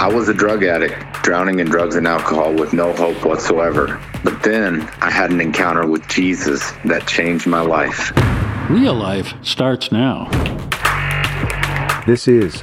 [0.00, 0.94] I was a drug addict,
[1.24, 4.00] drowning in drugs and alcohol with no hope whatsoever.
[4.22, 8.12] But then I had an encounter with Jesus that changed my life.
[8.70, 10.28] Real life starts now.
[12.06, 12.62] This is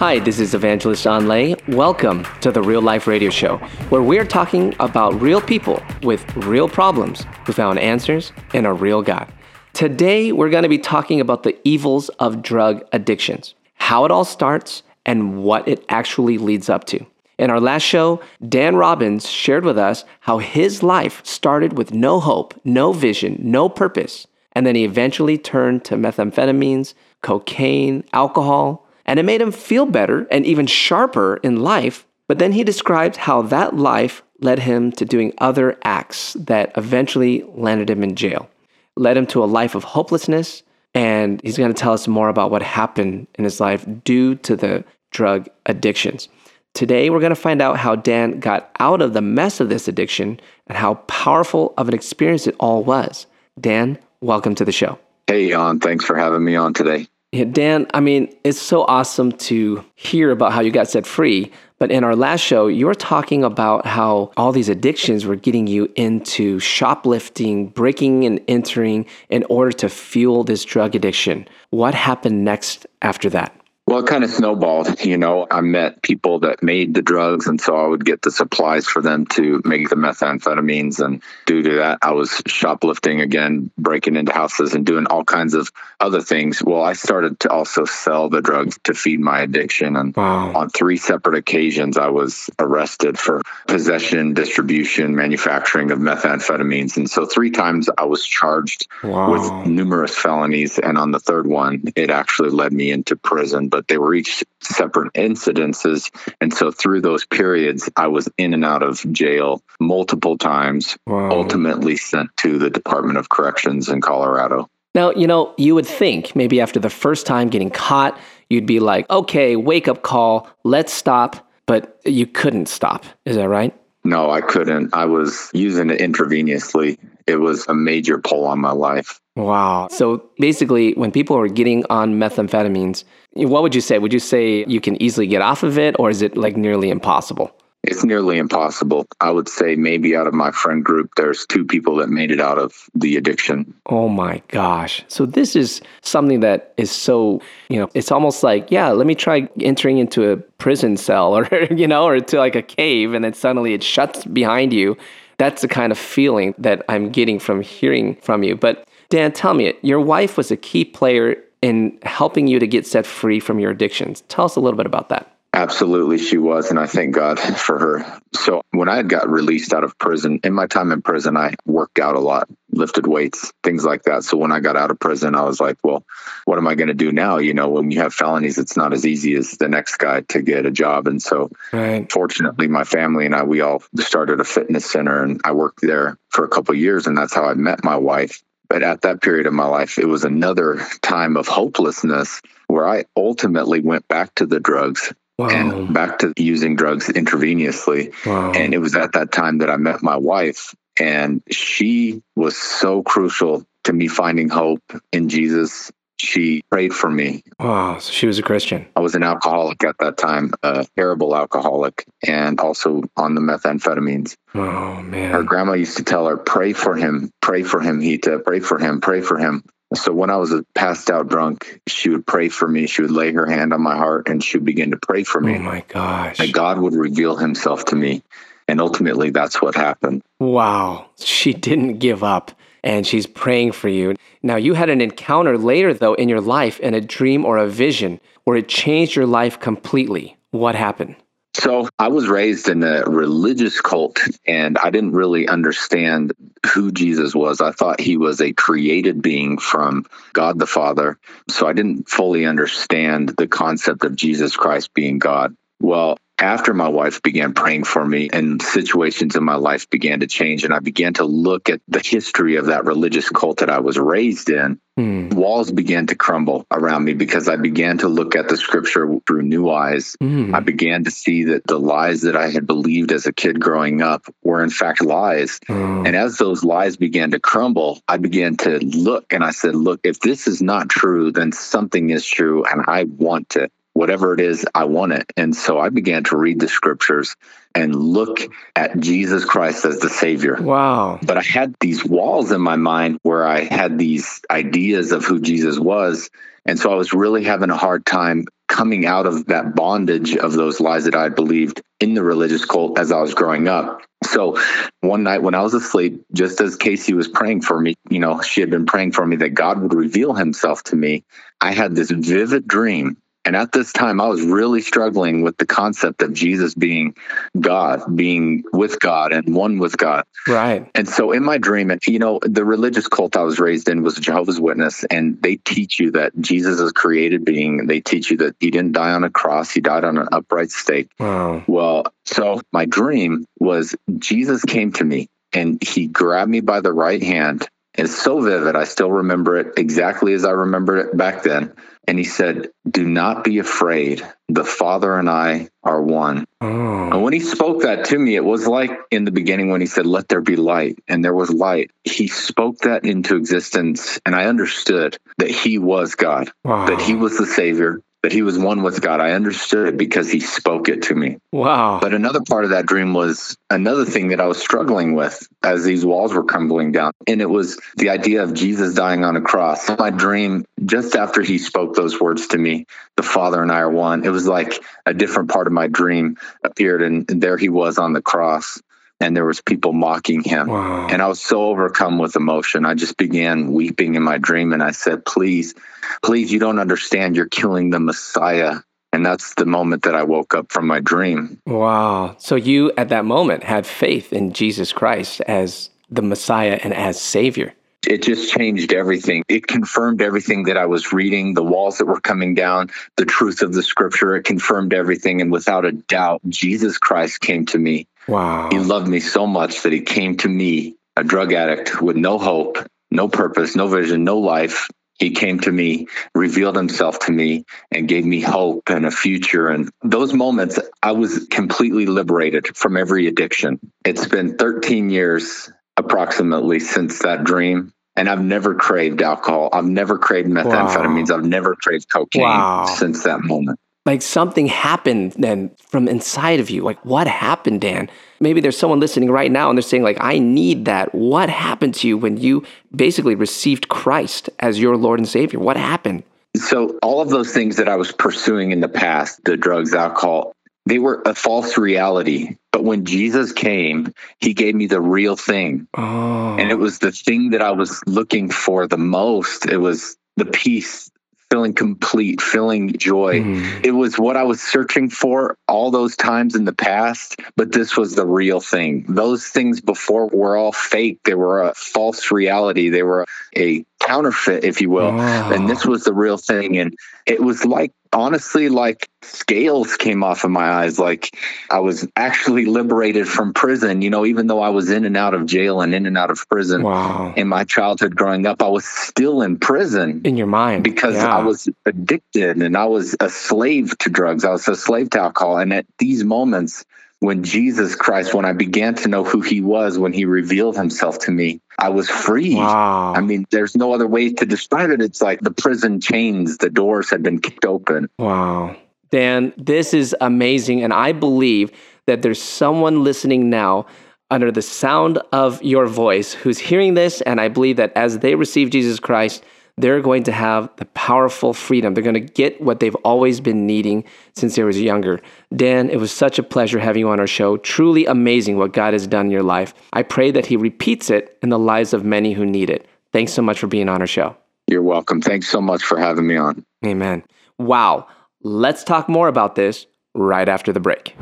[0.00, 1.54] Hi, this is Evangelist John Lay.
[1.68, 3.58] Welcome to the Real Life Radio Show,
[3.90, 9.02] where we're talking about real people with real problems who found answers in a real
[9.02, 9.30] God.
[9.74, 14.24] Today, we're going to be talking about the evils of drug addictions, how it all
[14.24, 17.04] starts, and what it actually leads up to.
[17.38, 22.20] In our last show, Dan Robbins shared with us how his life started with no
[22.20, 29.18] hope, no vision, no purpose, and then he eventually turned to methamphetamines, cocaine, alcohol, and
[29.18, 32.06] it made him feel better and even sharper in life.
[32.28, 37.42] But then he described how that life led him to doing other acts that eventually
[37.48, 38.48] landed him in jail,
[38.94, 40.62] led him to a life of hopelessness.
[40.94, 44.54] And he's going to tell us more about what happened in his life due to
[44.54, 46.28] the drug addictions.
[46.74, 49.88] Today, we're going to find out how Dan got out of the mess of this
[49.88, 53.26] addiction and how powerful of an experience it all was.
[53.60, 55.00] Dan, welcome to the show.
[55.26, 57.08] Hey, Jan, thanks for having me on today.
[57.32, 61.52] Yeah, Dan, I mean, it's so awesome to hear about how you got set free.
[61.78, 65.68] But in our last show, you were talking about how all these addictions were getting
[65.68, 71.46] you into shoplifting, breaking and entering in order to fuel this drug addiction.
[71.70, 73.59] What happened next after that?
[73.90, 75.04] Well, it kind of snowballed.
[75.04, 78.30] You know, I met people that made the drugs, and so I would get the
[78.30, 81.04] supplies for them to make the methamphetamines.
[81.04, 85.54] And due to that, I was shoplifting again, breaking into houses and doing all kinds
[85.54, 86.62] of other things.
[86.62, 89.96] Well, I started to also sell the drugs to feed my addiction.
[89.96, 90.52] And Wow.
[90.54, 96.96] on three separate occasions, I was arrested for possession, distribution, manufacturing of methamphetamines.
[96.96, 99.32] And so three times I was charged Wow.
[99.32, 100.78] with numerous felonies.
[100.78, 104.44] And on the third one, it actually led me into prison, but they were each
[104.60, 106.10] separate incidences.
[106.40, 111.30] And so through those periods, I was in and out of jail multiple times, Wow.
[111.30, 114.68] ultimately sent to the Department of Corrections in Colorado.
[114.94, 118.18] Now, you know, you would think maybe after the first time getting caught,
[118.48, 121.46] you'd be like, okay, wake up call, let's stop.
[121.66, 123.04] But you couldn't stop.
[123.24, 123.72] Is that right?
[124.02, 124.94] No, I couldn't.
[124.94, 126.98] I was using it intravenously.
[127.26, 129.20] It was a major pull on my life.
[129.36, 129.88] Wow.
[129.90, 133.98] So basically, when people are getting on methamphetamines, what would you say?
[133.98, 136.90] Would you say you can easily get off of it, or is it like nearly
[136.90, 137.54] impossible?
[137.82, 139.06] It's nearly impossible.
[139.20, 142.40] I would say maybe out of my friend group, there's two people that made it
[142.40, 143.74] out of the addiction.
[143.86, 145.02] Oh my gosh.
[145.08, 149.14] So this is something that is so, you know, it's almost like, yeah, let me
[149.14, 153.24] try entering into a prison cell or, you know, or to like a cave and
[153.24, 154.96] then suddenly it shuts behind you.
[155.38, 158.56] That's the kind of feeling that I'm getting from hearing from you.
[158.56, 162.86] But Dan, tell me, your wife was a key player in helping you to get
[162.86, 164.22] set free from your addictions.
[164.28, 165.34] Tell us a little bit about that.
[165.52, 168.20] Absolutely, she was, and I thank God for her.
[168.34, 171.54] So, when I had got released out of prison, in my time in prison, I
[171.66, 174.22] worked out a lot, lifted weights, things like that.
[174.22, 176.04] So, when I got out of prison, I was like, well,
[176.44, 177.38] what am I going to do now?
[177.38, 180.40] You know, when you have felonies, it's not as easy as the next guy to
[180.40, 181.08] get a job.
[181.08, 182.10] And so, Right.
[182.10, 186.16] fortunately, my family and I, we all started a fitness center, and I worked there
[186.28, 188.40] for a couple of years, and that's how I met my wife.
[188.68, 193.06] But at that period of my life, it was another time of hopelessness where I
[193.16, 195.48] ultimately went back to the drugs Wow.
[195.48, 198.12] and back to using drugs intravenously.
[198.26, 198.52] Wow.
[198.52, 203.02] And it was at that time that I met my wife, and she was so
[203.02, 205.90] crucial to me finding hope in Jesus.
[206.18, 207.42] She prayed for me.
[207.58, 207.96] wow.
[207.96, 208.84] So she was a Christian.
[208.94, 214.34] I was an alcoholic at that time, a terrible alcoholic, and also on the methamphetamines.
[214.54, 215.32] Oh, man.
[215.32, 218.78] Her grandma used to tell her, "Pray for him, pray for him, Hita, pray for
[218.78, 219.64] him, pray for him."
[219.94, 222.86] So when I was a passed out drunk, she would pray for me.
[222.86, 225.40] She would lay her hand on my heart and she would begin to pray for
[225.40, 225.56] me.
[225.56, 226.38] Oh, my gosh.
[226.38, 228.22] that God would reveal himself to me.
[228.68, 230.22] And ultimately, that's what happened.
[230.38, 232.52] Wow, she didn't give up
[232.84, 234.14] and she's praying for you.
[234.42, 237.66] Now, you had an encounter later, though, in your life in a dream or a
[237.66, 240.36] vision where it changed your life completely.
[240.50, 241.16] What happened?
[241.60, 246.32] So I was raised in a religious cult and I didn't really understand
[246.72, 247.60] who Jesus was.
[247.60, 251.18] I thought he was a created being from God the Father.
[251.50, 255.54] So I didn't fully understand the concept of Jesus Christ being God.
[255.82, 260.26] Well, after my wife began praying for me and situations in my life began to
[260.26, 263.80] change and I began to look at the history of that religious cult that I
[263.80, 265.32] was raised in, mm.
[265.34, 269.42] walls began to crumble around me because I began to look at the scripture through
[269.42, 270.16] new eyes.
[270.22, 270.54] Mm.
[270.54, 274.00] I began to see that the lies that I had believed as a kid growing
[274.00, 275.58] up were in fact lies.
[275.68, 276.06] Mm.
[276.06, 280.00] And as those lies began to crumble, I began to look and I said, look,
[280.04, 284.40] if this is not true, then something is true and I want to whatever it
[284.40, 285.32] is, I want it.
[285.36, 287.36] And so I began to read the scriptures
[287.74, 288.40] and look
[288.74, 290.60] at Jesus Christ as the Savior.
[290.60, 291.18] Wow.
[291.22, 295.40] But I had these walls in my mind where I had these ideas of who
[295.40, 296.30] Jesus was.
[296.66, 300.52] And so I was really having a hard time coming out of that bondage of
[300.52, 304.02] those lies that I believed in the religious cult as I was growing up.
[304.24, 304.60] So
[305.00, 308.42] one night when I was asleep, just as Casey was praying for me, you know,
[308.42, 311.24] she had been praying for me that God would reveal himself to me.
[311.60, 315.66] I had this vivid dream and at this time, I was really struggling with the
[315.66, 317.14] concept of Jesus being
[317.58, 320.24] God, being with God and one with God.
[320.46, 320.90] Right.
[320.94, 324.02] And so in my dream, and you know, the religious cult I was raised in
[324.02, 327.86] was Jehovah's Witness, and they teach you that Jesus is a created being.
[327.86, 330.70] They teach you that he didn't die on a cross, he died on an upright
[330.70, 331.08] stake.
[331.18, 331.64] Wow.
[331.66, 336.92] Well, so my dream was Jesus came to me and he grabbed me by the
[336.92, 337.66] right hand.
[337.94, 338.76] It's so vivid.
[338.76, 341.74] I still remember it exactly as I remembered it back then.
[342.06, 344.26] And he said, Do not be afraid.
[344.48, 346.46] The Father and I are one.
[346.60, 347.10] Oh.
[347.10, 349.86] And when he spoke that to me, it was like in the beginning when he
[349.86, 351.90] said, Let there be light, and there was light.
[352.04, 356.86] He spoke that into existence, and I understood that he was God, wow.
[356.86, 359.20] that he was the Savior, that he was one with God.
[359.20, 361.38] I understood it because he spoke it to me.
[361.52, 362.00] Wow.
[362.00, 365.84] But another part of that dream was another thing that I was struggling with as
[365.84, 367.12] these walls were crumbling down.
[367.26, 369.88] And it was the idea of Jesus dying on a cross.
[369.98, 372.86] My dream, just after he spoke those words to me,
[373.16, 376.36] the Father and I are one, it was like a different part of my dream
[376.62, 378.80] appeared, and there he was on the cross
[379.20, 381.06] and there was people mocking him wow.
[381.08, 384.82] and i was so overcome with emotion i just began weeping in my dream and
[384.82, 385.74] i said please
[386.22, 388.76] please you don't understand you're killing the messiah
[389.12, 393.08] and that's the moment that i woke up from my dream wow so you at
[393.08, 397.74] that moment had faith in jesus christ as the messiah and as savior
[398.06, 399.44] it just changed everything.
[399.48, 403.60] It confirmed everything that I was reading, the walls that were coming down, the truth
[403.60, 404.36] of the scripture.
[404.36, 405.42] It confirmed everything.
[405.42, 408.68] And without a doubt, Jesus Christ came to me Wow.
[408.70, 412.38] He loved me so much that he came to me, a drug addict with no
[412.38, 412.78] hope,
[413.10, 414.88] no purpose, no vision, no life.
[415.18, 419.68] He came to me, revealed himself to me, and gave me hope and a future.
[419.68, 423.80] And those moments, I was completely liberated from every addiction.
[424.04, 427.92] It's been 13 years approximately since that dream.
[428.16, 429.70] And I've never craved alcohol.
[429.72, 431.30] I've never craved methamphetamines.
[431.30, 431.36] Wow.
[431.36, 432.86] I've never craved cocaine wow.
[432.86, 436.82] since that moment like something happened then from inside of you.
[436.82, 438.10] Like, what happened, Dan?
[438.40, 441.14] Maybe there's someone listening right now and they're saying, like, I need that.
[441.14, 442.64] What happened to you when you
[442.94, 445.60] basically received Christ as your Lord and Savior?
[445.60, 446.22] What happened?
[446.56, 450.52] So, all of those things that I was pursuing in the past, the drugs, alcohol,
[450.86, 452.56] they were a false reality.
[452.72, 455.86] But when Jesus came, he gave me the real thing.
[455.94, 456.56] Oh.
[456.58, 459.66] And it was the thing that I was looking for the most.
[459.66, 461.10] It was the peace
[461.50, 463.40] feeling complete, feeling joy.
[463.40, 463.84] Mm.
[463.84, 467.96] It was what I was searching for all those times in the past, but this
[467.96, 469.04] was the real thing.
[469.08, 471.18] Those things before were all fake.
[471.24, 472.88] They were a false reality.
[472.88, 475.10] They were a counterfeit, if you will.
[475.20, 475.52] Oh.
[475.52, 476.78] And this was the real thing.
[476.78, 476.94] And
[477.26, 481.36] it was like honestly like scales came off of my eyes like
[481.70, 485.32] i was actually liberated from prison you know even though i was in and out
[485.32, 487.32] of jail and in and out of prison wow.
[487.36, 491.36] in my childhood growing up i was still in prison in your mind because yeah.
[491.36, 495.20] i was addicted and i was a slave to drugs i was a slave to
[495.20, 496.84] alcohol and at these moments
[497.20, 501.18] when Jesus Christ, when I began to know who he was, when he revealed himself
[501.20, 502.56] to me, I was free.
[502.56, 503.12] Wow.
[503.14, 505.02] I mean, there's no other way to describe it.
[505.02, 508.08] It's like the prison chains, the doors had been kicked open.
[508.18, 508.74] Wow.
[509.10, 510.82] Dan, this is amazing.
[510.82, 511.72] And I believe
[512.06, 513.86] that there's someone listening now
[514.30, 517.20] under the sound of your voice who's hearing this.
[517.20, 519.44] And I believe that as they receive Jesus Christ,
[519.80, 521.94] they're going to have the powerful freedom.
[521.94, 525.20] They're going to get what they've always been needing since they was younger.
[525.54, 527.56] Dan, it was such a pleasure having you on our show.
[527.58, 529.74] Truly amazing what God has done in your life.
[529.92, 532.86] I pray that He repeats it in the lives of many who need it.
[533.12, 534.36] Thanks so much for being on our show.
[534.66, 535.20] You're welcome.
[535.20, 536.64] Thanks so much for having me on.
[536.84, 537.24] Amen.
[537.58, 538.06] Wow.
[538.42, 541.16] Let's talk more about this right after the break.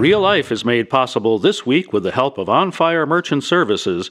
[0.00, 4.10] Real Life is made possible this week with the help of On Fire Merchant Services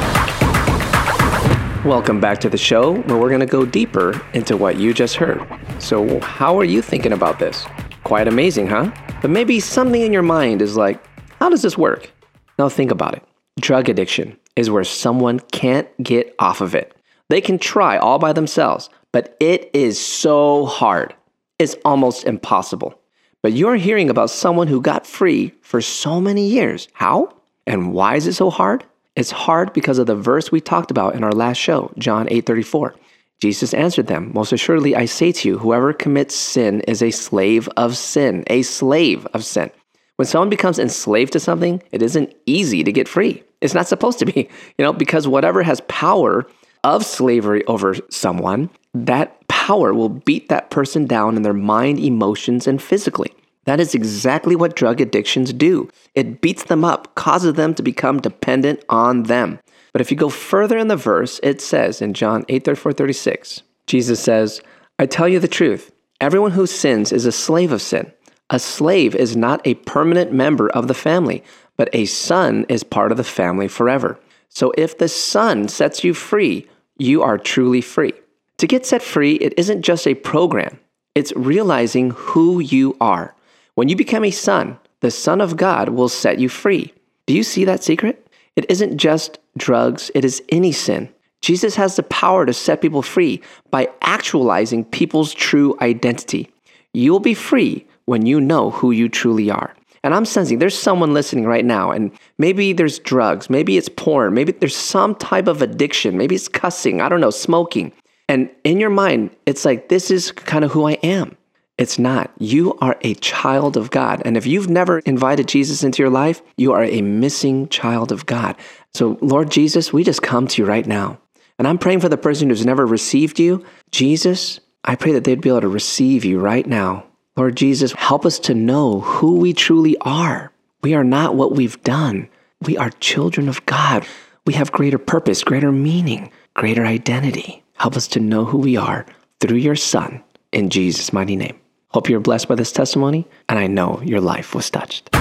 [1.85, 5.15] Welcome back to the show where we're going to go deeper into what you just
[5.15, 5.41] heard.
[5.79, 7.65] So, how are you thinking about this?
[8.03, 8.91] Quite amazing, huh?
[9.19, 11.03] But maybe something in your mind is like,
[11.39, 12.11] how does this work?
[12.59, 13.23] Now, think about it.
[13.59, 16.95] Drug addiction is where someone can't get off of it.
[17.29, 21.15] They can try all by themselves, but it is so hard.
[21.57, 23.01] It's almost impossible.
[23.41, 26.87] But you're hearing about someone who got free for so many years.
[26.93, 27.33] How?
[27.65, 28.85] And why is it so hard?
[29.15, 32.93] It's hard because of the verse we talked about in our last show, John 8:34.
[33.41, 37.67] Jesus answered them, Most assuredly I say to you, whoever commits sin is a slave
[37.75, 39.71] of sin, a slave of sin.
[40.15, 43.43] When someone becomes enslaved to something, it isn't easy to get free.
[43.59, 46.45] It's not supposed to be, you know, because whatever has power
[46.83, 52.67] of slavery over someone, that power will beat that person down in their mind, emotions,
[52.67, 53.33] and physically.
[53.65, 55.89] That is exactly what drug addictions do.
[56.15, 59.59] It beats them up, causes them to become dependent on them.
[59.93, 63.61] But if you go further in the verse, it says in John 8 34 36,
[63.87, 64.61] Jesus says,
[64.97, 65.91] I tell you the truth.
[66.19, 68.11] Everyone who sins is a slave of sin.
[68.49, 71.43] A slave is not a permanent member of the family,
[71.77, 74.19] but a son is part of the family forever.
[74.49, 78.13] So if the son sets you free, you are truly free.
[78.57, 80.79] To get set free, it isn't just a program,
[81.15, 83.33] it's realizing who you are.
[83.81, 86.93] When you become a son, the Son of God will set you free.
[87.25, 88.27] Do you see that secret?
[88.55, 91.09] It isn't just drugs, it is any sin.
[91.41, 96.47] Jesus has the power to set people free by actualizing people's true identity.
[96.93, 99.73] You'll be free when you know who you truly are.
[100.03, 104.35] And I'm sensing there's someone listening right now, and maybe there's drugs, maybe it's porn,
[104.35, 107.93] maybe there's some type of addiction, maybe it's cussing, I don't know, smoking.
[108.29, 111.35] And in your mind, it's like, this is kind of who I am.
[111.81, 112.29] It's not.
[112.37, 114.21] You are a child of God.
[114.23, 118.27] And if you've never invited Jesus into your life, you are a missing child of
[118.27, 118.55] God.
[118.93, 121.17] So, Lord Jesus, we just come to you right now.
[121.57, 123.65] And I'm praying for the person who's never received you.
[123.89, 127.03] Jesus, I pray that they'd be able to receive you right now.
[127.35, 130.51] Lord Jesus, help us to know who we truly are.
[130.83, 132.29] We are not what we've done.
[132.61, 134.05] We are children of God.
[134.45, 137.63] We have greater purpose, greater meaning, greater identity.
[137.73, 139.07] Help us to know who we are
[139.39, 141.57] through your Son in Jesus' mighty name.
[141.93, 145.11] Hope you're blessed by this testimony, and I know your life was touched.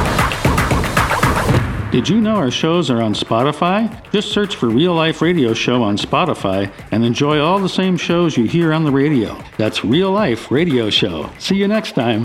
[1.91, 3.91] Did you know our shows are on Spotify?
[4.13, 8.37] Just search for Real Life Radio Show on Spotify and enjoy all the same shows
[8.37, 9.37] you hear on the radio.
[9.59, 11.29] That's Real Life Radio Show.
[11.41, 12.25] See you next time.